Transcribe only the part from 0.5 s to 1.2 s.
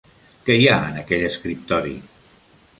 hi ha en